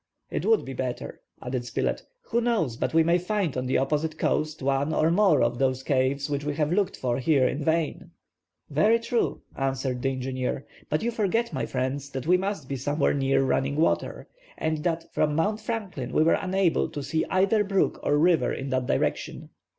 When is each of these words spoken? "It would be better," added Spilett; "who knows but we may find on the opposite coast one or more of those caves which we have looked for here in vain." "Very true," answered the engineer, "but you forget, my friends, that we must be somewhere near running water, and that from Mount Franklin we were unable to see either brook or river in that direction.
"It 0.31 0.47
would 0.47 0.65
be 0.65 0.73
better," 0.73 1.21
added 1.43 1.63
Spilett; 1.63 2.01
"who 2.23 2.41
knows 2.41 2.75
but 2.75 2.91
we 2.91 3.03
may 3.03 3.19
find 3.19 3.55
on 3.55 3.67
the 3.67 3.77
opposite 3.77 4.17
coast 4.17 4.63
one 4.63 4.95
or 4.95 5.11
more 5.11 5.43
of 5.43 5.59
those 5.59 5.83
caves 5.83 6.27
which 6.27 6.43
we 6.43 6.55
have 6.55 6.73
looked 6.73 6.97
for 6.97 7.19
here 7.19 7.47
in 7.47 7.63
vain." 7.63 8.09
"Very 8.67 8.97
true," 8.97 9.43
answered 9.55 10.01
the 10.01 10.09
engineer, 10.09 10.65
"but 10.89 11.03
you 11.03 11.11
forget, 11.11 11.53
my 11.53 11.67
friends, 11.67 12.09
that 12.09 12.25
we 12.25 12.35
must 12.35 12.67
be 12.67 12.77
somewhere 12.77 13.13
near 13.13 13.43
running 13.43 13.75
water, 13.75 14.27
and 14.57 14.79
that 14.83 15.05
from 15.13 15.35
Mount 15.35 15.59
Franklin 15.61 16.13
we 16.13 16.23
were 16.23 16.33
unable 16.33 16.89
to 16.89 17.03
see 17.03 17.23
either 17.29 17.63
brook 17.63 17.99
or 18.01 18.17
river 18.17 18.51
in 18.51 18.71
that 18.71 18.87
direction. 18.87 19.51